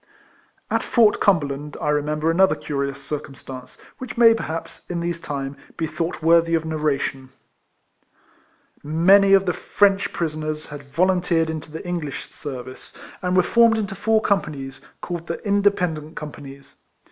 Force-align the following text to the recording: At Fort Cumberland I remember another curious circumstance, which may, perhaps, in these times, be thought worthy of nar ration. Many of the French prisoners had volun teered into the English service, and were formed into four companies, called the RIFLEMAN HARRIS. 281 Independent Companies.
At 0.71 0.81
Fort 0.81 1.19
Cumberland 1.19 1.77
I 1.79 1.89
remember 1.89 2.31
another 2.31 2.55
curious 2.55 2.99
circumstance, 3.03 3.77
which 3.99 4.17
may, 4.17 4.33
perhaps, 4.33 4.89
in 4.89 4.99
these 4.99 5.21
times, 5.21 5.57
be 5.77 5.85
thought 5.85 6.23
worthy 6.23 6.55
of 6.55 6.65
nar 6.65 6.79
ration. 6.79 7.29
Many 8.81 9.33
of 9.33 9.45
the 9.45 9.53
French 9.53 10.11
prisoners 10.11 10.65
had 10.69 10.91
volun 10.91 11.21
teered 11.21 11.51
into 11.51 11.71
the 11.71 11.87
English 11.87 12.31
service, 12.31 12.97
and 13.21 13.37
were 13.37 13.43
formed 13.43 13.77
into 13.77 13.93
four 13.93 14.21
companies, 14.23 14.81
called 15.01 15.27
the 15.27 15.35
RIFLEMAN 15.35 15.53
HARRIS. 15.53 15.63
281 15.67 15.67
Independent 15.93 16.15
Companies. 16.17 16.79